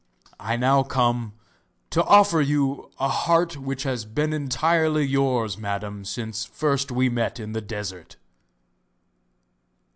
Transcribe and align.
I 0.39 0.57
now 0.57 0.81
come 0.81 1.33
to 1.91 2.03
offer 2.03 2.41
you 2.41 2.89
a 2.99 3.07
heart 3.07 3.55
which 3.57 3.83
has 3.83 4.03
been 4.03 4.33
entirely 4.33 5.03
yours, 5.05 5.59
Madam, 5.59 6.05
since 6.05 6.43
first 6.43 6.89
we 6.91 7.07
met 7.07 7.39
in 7.39 7.51
the 7.51 7.61
desert. 7.61 8.15